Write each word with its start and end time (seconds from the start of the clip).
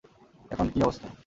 এখন 0.51 0.67
কী 0.73 0.79
অবস্থা? 0.81 1.07